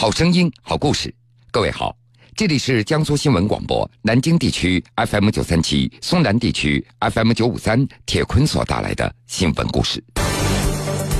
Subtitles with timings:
[0.00, 1.12] 好声音，好故事。
[1.50, 1.92] 各位好，
[2.36, 7.84] 这里是江苏新闻广播南京地区 FM 九三七、松南地区 FM 九五三。
[8.06, 10.00] 铁坤所带来的新闻故事。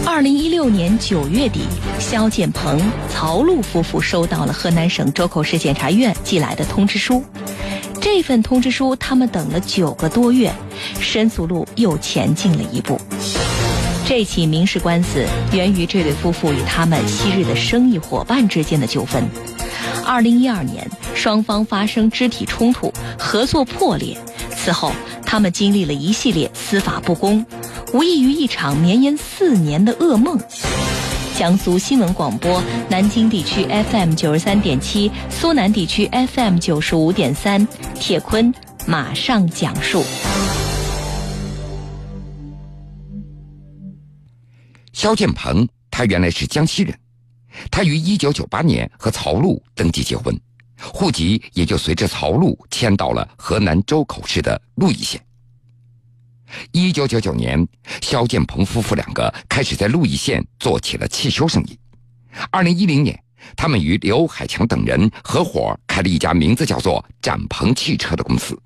[0.06, 1.62] 二零一六年九月底，
[1.98, 7.24] 肖建鹏、曹璐夫妇收到了河南省周口市检察院寄来的通知书。
[8.00, 10.54] 这份通知书，他们等了九个多月，
[11.00, 12.96] 申诉路又前进了一步。
[14.08, 19.22] 这起民事官司源于这对夫妇与他们昔日的生意伙伴之间的纠纷。
[20.02, 24.16] 二零一二年，双方发生肢体冲突，合作破裂。
[24.56, 24.92] 此后，
[25.26, 27.44] 他们经历了一系列司法不公，
[27.92, 30.40] 无异于一场绵延四年的噩梦。
[31.36, 38.54] 江苏新闻广播南京地区 FM 九十三点七，苏南地区 FM 九十五点三，铁坤
[38.86, 40.02] 马上讲述。
[44.98, 46.92] 肖建鹏，他原来是江西人，
[47.70, 50.36] 他于一九九八年和曹璐登记结婚，
[50.82, 55.24] 户籍也就随着曹璐迁到了河南周口市的鹿邑县。
[56.72, 57.64] 一九九九年，
[58.02, 61.78] 肖建鹏夫妇两个开始在鹿邑县做起了汽修生意。
[62.50, 63.16] 二零一零年，
[63.56, 68.60] 他们与刘海强等人合伙开了一家名字叫做“展鹏汽车”的公司。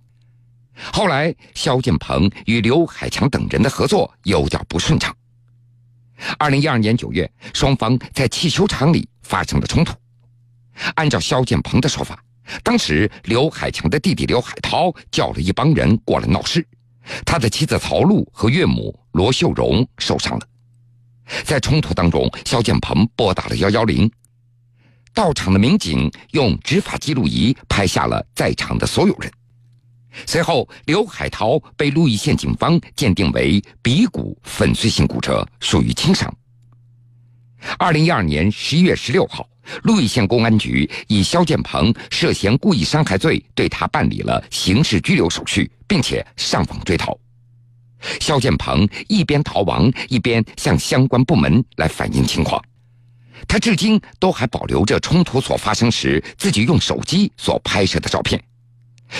[0.94, 5.14] 后来，肖建鹏与刘海强等人的合作有点不顺畅。
[6.39, 9.95] 二零一二年九月，双方在汽修厂里发生了冲突。
[10.95, 12.23] 按照肖建鹏的说法，
[12.62, 16.67] 当时刘海强的弟弟刘海涛叫了一帮人过来闹事，
[17.25, 20.47] 他的妻子曹璐和岳母罗秀荣受伤了。
[21.45, 24.11] 在冲突当中，肖建鹏拨打了幺幺零，
[25.15, 29.31] 到场的民警用执法记录仪拍下了在场的所有人。
[30.27, 36.32] 随后，刘海涛被鹿邑县警方鉴定为鼻骨粉碎性骨折，属于轻伤。
[37.78, 39.48] 二零一二年十一月十六号，
[39.84, 47.16] 鹿邑县公安局以肖建鹏涉嫌故意伤害罪对他办理了刑事拘留手续，并且上访追逃。
[48.20, 52.60] 肖建鹏一边逃亡，一边向相关部门来反映情况。
[53.47, 58.42] 他至今都还保留着冲突所发生时自己用手机所拍摄的照片。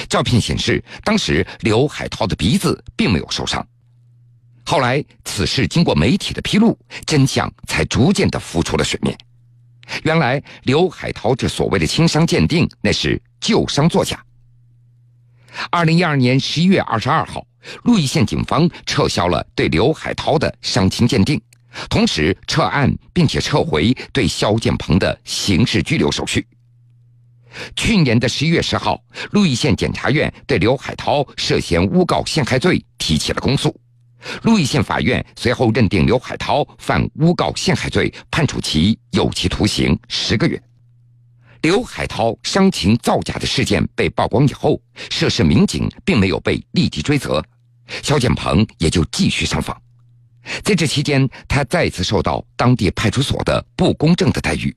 [0.09, 3.67] 照片显示，当时刘海涛的鼻子并没有受伤。
[4.65, 9.17] 后来，此事经过媒体的披露，真相才逐渐的浮出了水面。
[10.05, 14.25] 原来，刘海涛这所谓的轻伤鉴定，那是旧伤作假。
[15.71, 17.45] 二零一二年十一月二十二号，
[17.83, 21.39] 鹿邑县警方撤销了对刘海涛的伤情鉴定，
[21.91, 26.47] 同时撤案，并且撤回对肖建鹏的刑事拘留手续。
[27.77, 29.03] 去年的十一月十号，
[29.33, 33.75] 鹿邑县检察院对刘海涛涉嫌诬告陷害罪提起了公诉。
[34.43, 40.63] 鹿邑县法院随后认定刘海涛犯诬告陷害罪，判处其有期徒刑十个月。
[41.63, 44.81] 刘海涛伤情造假的事件被曝光以后，
[45.11, 47.45] 涉事民警并没有被立即追责，
[48.03, 49.81] 肖建鹏也就继续上访。
[50.65, 54.75] 在这期间，他再次受到当地派出所的不公正的待遇。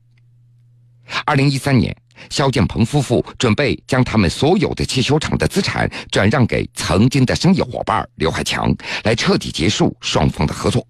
[1.25, 1.95] 二零一三年。
[2.29, 10.85] 肖建鹏夫妇准备将他们所有的汽修厂的资产转让给曾经的生意伙伴刘海强，来彻底结束双方的合作。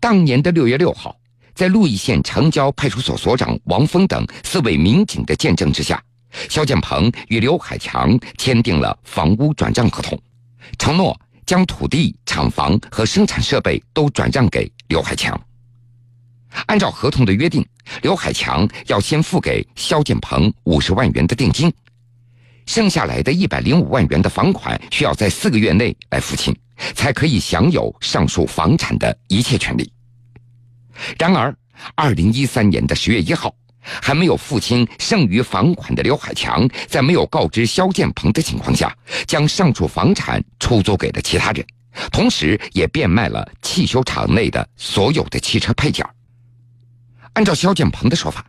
[0.00, 1.16] 当年的六月六号，
[1.54, 6.00] 在鹿邑县城郊派出所所长王峰等四位民警的见证之下，
[6.48, 10.20] 肖建鹏与刘海强签订了房屋转让合同，
[10.78, 15.38] 承诺将土地、厂房和生产设备都转让给刘海强。
[16.66, 17.64] 按照合同的约定，
[18.02, 21.72] 刘海强要先付给肖建鹏五十万元的定金，
[22.66, 26.54] 剩下来的一百零五万元的房款需要在四个月内来付清，
[26.94, 29.90] 才可以享有上述房产的一切权利。
[31.18, 31.54] 然而，
[31.94, 38.94] 二零一三年的十月一号，还没有付清剩余房款的刘海强，在没有告知肖建鹏的情况下，
[39.26, 41.64] 将上述房产出租给了其他人，
[42.10, 46.04] 同时也变卖了汽修厂内的所有的汽车配件。
[47.38, 48.44] 按照肖建鹏的说法，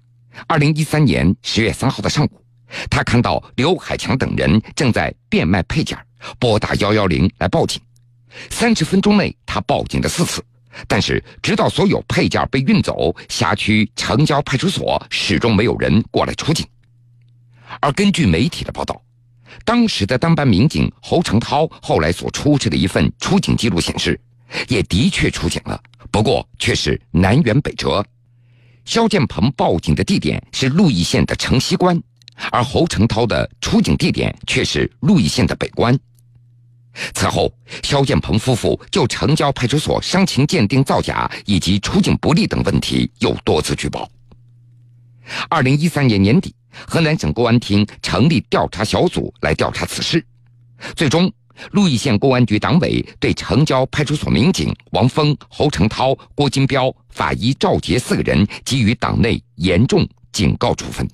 [0.47, 2.43] 二零一三年十月三号的上午，
[2.89, 5.95] 他看到刘海强等人正在变卖配件，
[6.39, 7.79] 拨打幺幺零来报警。
[8.49, 10.43] 三十分钟内，他报警了四次，
[10.87, 16.65] 但是直到所有配件被运走，辖区城郊派出所始终没有人过来出警。
[17.81, 18.99] 而根据媒体的报道，
[19.63, 24.19] 当时的当班民警侯成涛后来所出示的一份出警记录显示，
[24.67, 28.03] 也的确出警了，不过却是南辕北辙。
[28.89, 32.01] 肖建鹏报警的地点是鹿邑县的城西关，
[32.51, 35.95] 而侯成涛的出警地点却是鹿邑县的北关。
[37.13, 37.53] 此后，
[37.83, 44.09] 肖建鹏夫妇就城郊派出所伤情鉴定造假以及出警不利等问题又多次举报。
[45.51, 46.55] 二零一三年年底，
[46.87, 50.25] 河南省公安厅成立调查小组来调查此事，
[50.95, 51.31] 最终。
[51.71, 61.07] 鹿邑县公安局党委对城郊派出所民警王峰、侯成涛、郭金彪、法医赵杰四个人给予党内严重警告处分。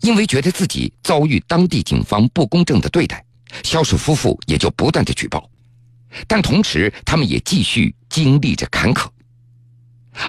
[0.00, 3.24] 因为觉得自己遭遇当地警方不公正的对待，
[3.64, 5.50] 肖氏夫妇也就不断的举报，
[6.28, 9.08] 但同时他们也继续经历着坎坷。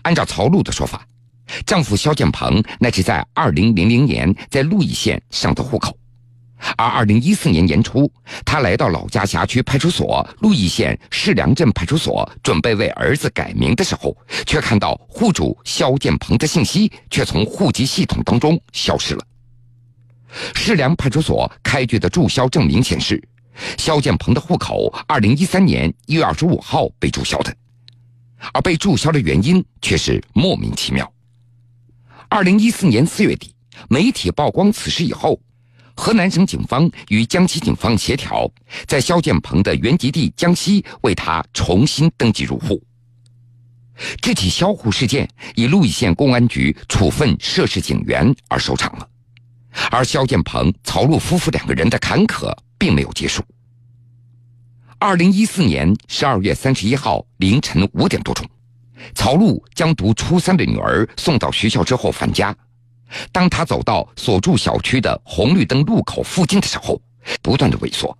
[0.01, 1.06] 按照曹露的说法，
[1.68, 5.95] 丈夫肖建鹏那是在二零零零年在鹿邑县上的户口。
[6.75, 8.11] 而二零一四年年初，
[8.45, 14.15] 他来到老家辖区派出所鹿邑县市良镇派出所，准备为儿子改名的时候，
[14.45, 19.25] 却看到户主肖建鹏的信息却从户籍系统当中消失了。
[20.53, 23.21] 市良派出所开具的注销证明显示，
[23.77, 27.56] 肖建鹏的户口二零一三年一月二十五号被注销的，
[28.53, 31.09] 而被注销的原因却是莫名其妙。
[32.27, 33.56] 二零一四年四月底，
[33.88, 35.39] 媒体曝光此事以后。
[35.99, 38.49] 河南省警方与江西警方协调，
[38.87, 42.81] 在肖建鹏的原籍地江西为他重新登记入户。
[44.21, 49.05] 这起销户事件以鹿邑县公安局处分涉事警员而收场了，
[49.91, 53.43] 而肖建鹏、曹璐夫妇两个人的坎坷并没有结束。
[54.99, 58.49] 二零一四年十二月三十一号凌晨五点多钟，
[59.13, 62.55] 曹璐将读初三的女儿送到学校之后返家。
[63.31, 67.01] 当他走到所住小区的红绿灯路口附近的时候，
[67.41, 68.15] 不断的萎缩。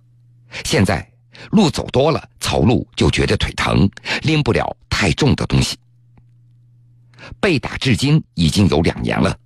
[0.64, 1.06] 现在
[1.50, 3.88] 路走多了，曹路就觉得腿疼，
[4.22, 5.76] 拎不了太重的东西。
[7.38, 9.36] 被打至今已经有两年了。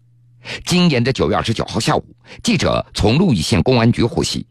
[0.64, 2.04] 今年的九月二十九号下午，
[2.42, 4.46] 记者从鹿邑县公安局获悉，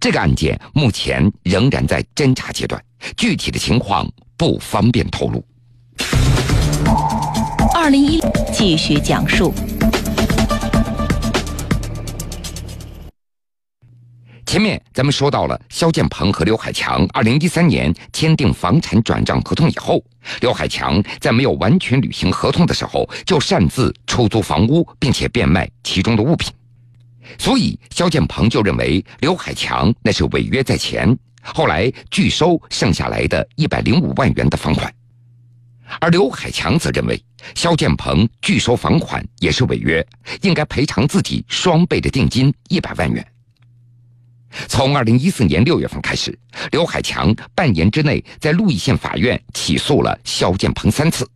[0.00, 2.82] 这个案件目前仍然在侦查阶段，
[3.16, 5.44] 具体的情况不方便透露。
[7.74, 8.20] 二零一
[8.52, 9.52] 继续讲述。
[14.48, 20.02] 前面咱们说到了肖建鹏和刘海强二零一三年签订房产转让合同以后，
[20.40, 26.50] 刘海强在没有完全履行合同的时候就擅自出租房屋，并且变卖其中的物品，
[27.38, 34.90] 所以肖建鹏就认为刘海强那是违约在前，后来拒收剩下来的一百零五万元的房款，
[36.00, 37.22] 而刘海强则认为
[37.54, 40.02] 肖建鹏拒收房款也是违约，
[40.40, 43.22] 应该赔偿自己双倍的定金一百万元。
[44.66, 46.36] 从二零一四年六月份开始，
[46.72, 51.28] 刘海强半年之内在鹿邑县法院起诉了肖建鹏三次。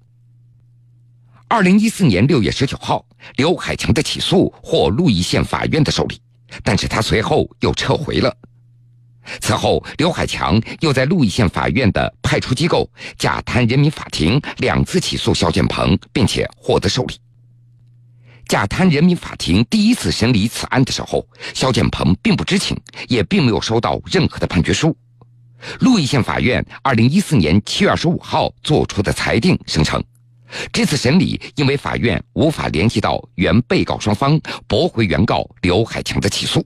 [1.49, 3.05] 二零一四年六月十九号，
[3.37, 6.19] 刘海强的起诉获鹿邑县法院的受理，
[6.65, 8.35] 但是他随后又撤回了。
[9.41, 17.15] 此后，刘海强又在鹿邑县法院的派出机构贾滩人民法庭两次起诉肖建鹏，并且获得受理。
[18.53, 22.79] 贾滩人民法庭第一次审理此案的时候，肖建鹏并不知情，
[23.09, 24.95] 也并没有收到任何的判决书。
[25.81, 30.05] 鹿邑县法院二零一四年七月二十五号作出的裁定声称，
[30.71, 34.39] 这次审理因为法院无法联系到原被告双方，
[34.69, 36.63] 驳回原告刘海强的起诉。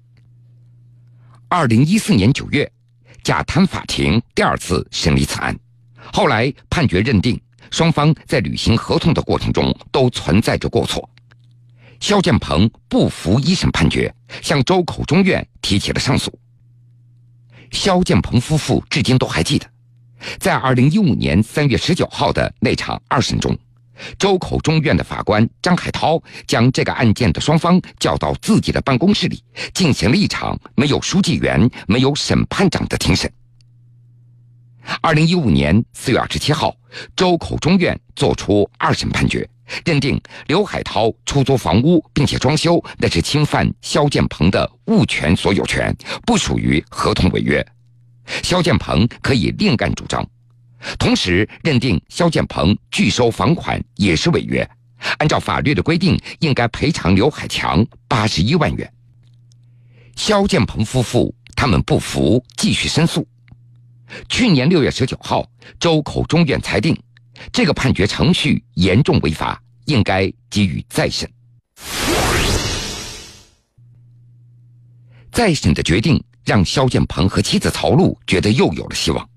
[1.48, 2.68] 二零一四年九月，
[3.22, 5.56] 贾滩法庭第二次审理此案，
[6.12, 7.40] 后来判决认定
[7.70, 11.08] 双方在履行合同的过程中都存在着过错。
[12.00, 14.12] 肖建鹏不服一审判决，
[14.42, 16.36] 向周口中院提起了上诉。
[17.70, 19.66] 肖建鹏夫妇至今都还记得，
[20.38, 23.56] 在二零一五年三月十九号的那场二审中，
[24.18, 29.42] 周口中院的法官张海涛将这个案件的双方叫到自己的办公室里，
[29.74, 33.30] 进行了一场没有书记员、没有审判长的庭审。
[35.00, 36.72] 二零一五年四月二十七号，
[37.16, 39.48] 周口中院作出二审判决。
[39.84, 45.94] 认定刘海涛出租房屋并且装修，那是侵犯肖建鹏的物权所有权，
[46.24, 47.64] 不属于合同违约。
[48.42, 50.26] 肖建鹏可以另干主张。
[50.98, 54.68] 同时认定肖建鹏拒收房款也是违约，
[55.18, 58.92] 按照法律的规定，应该赔偿刘海强八十一万元。
[60.14, 63.26] 肖建鹏夫妇他们不服，继续申诉。
[64.28, 65.44] 去年六月十九号，
[65.80, 66.96] 周口中院裁定。
[67.52, 71.30] 这个判决程序严重违法，应该给予再审。
[75.30, 79.28] 再审的决定让肖建鹏和妻子曹璐觉得又有了希望。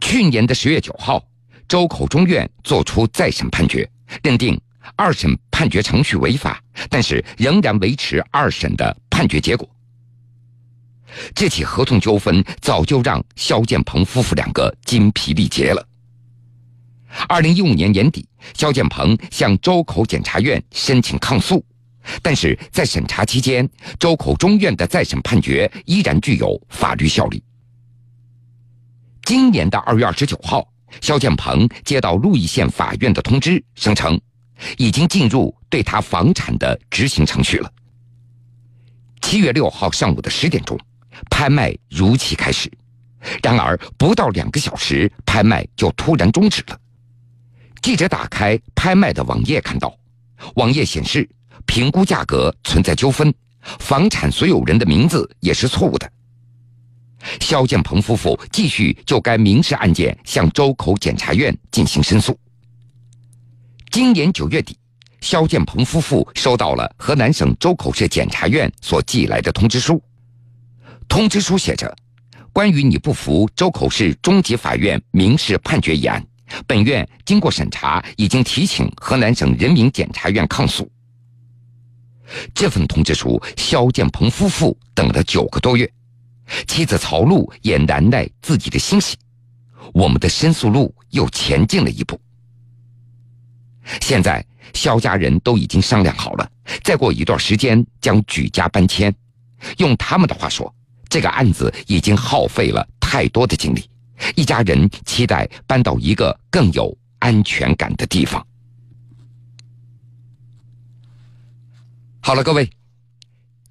[0.00, 1.24] 去年的十月九号，
[1.68, 3.88] 周口中院作出再审判决，
[4.24, 4.60] 认定
[4.96, 6.60] 二审判决程序违法，
[6.90, 9.68] 但是仍然维持二审的判决结果。
[11.34, 15.86] 这起合同纠纷早就让肖建鹏夫妇两个筋疲力竭了。
[17.28, 21.64] 二零一五年年底，肖建鹏向周口检察院申请抗诉，
[22.22, 27.42] 但是在审查期间，周口中院的再审判决依然具有法律效力。
[29.24, 30.66] 今年的二月二十九号，
[31.00, 34.20] 肖建鹏接到鹿邑县法院的通知，声称
[34.76, 37.70] 已经进入对他房产的执行程序了。
[39.20, 40.78] 七月六号上午的十点钟，
[41.30, 42.70] 拍卖如期开始，
[43.42, 46.78] 然而不到两个小时，拍卖就突然终止了。
[47.82, 49.92] 记者打开拍卖的网页，看到
[50.54, 51.28] 网页显示
[51.66, 53.34] 评估价格存在纠纷，
[53.80, 56.10] 房产所有人的名字也是错误的。
[57.40, 62.38] 肖建鹏夫妇继续就该民事案件向周口检察院进行申诉。
[63.90, 64.78] 今年九月底，
[65.20, 70.00] 肖建鹏夫妇收到了河南省周口市检察院所寄来的通知书，
[71.08, 71.92] 通知书写着
[72.52, 76.24] ：“关于你不服周口市中级法院民事判决一案。”
[76.66, 80.90] 本院经过审查，已经提请河南省人民检察院抗诉。
[82.54, 85.90] 这份通知书，肖建鹏夫妇等了九个多月，
[86.66, 89.16] 妻子曹露也难耐自己的欣喜。
[89.92, 92.18] 我们的申诉路又前进了一步。
[94.00, 96.50] 现在，肖家人都已经商量好了，
[96.82, 99.14] 再过一段时间将举家搬迁。
[99.78, 100.72] 用他们的话说，
[101.08, 103.88] 这个案子已经耗费了太多的精力。
[104.36, 108.44] 一家人期待搬到一个更有安全感的地方。
[112.20, 112.70] 好了，各位，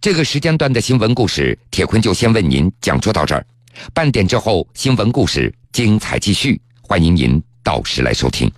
[0.01, 3.45] 这个时间段的新闻故事，铁坤就先为您讲述到这儿。
[3.93, 8.51] 半点之后，新闻故事精彩继续，欢迎您到时来收听。